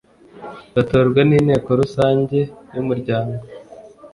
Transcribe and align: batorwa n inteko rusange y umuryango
batorwa 0.73 1.21
n 1.29 1.31
inteko 1.39 1.69
rusange 1.79 2.39
y 2.73 2.77
umuryango 2.83 3.39